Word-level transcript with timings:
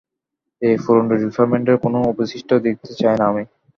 এই 0.61 0.75
পুরনো 0.83 1.13
ডিপার্টমেন্টের 1.21 1.77
কোনো 1.83 1.97
অবশিষ্ট 2.11 2.49
দেখতে 2.65 2.91
চাই 2.99 3.15
না 3.19 3.25
আমি। 3.31 3.43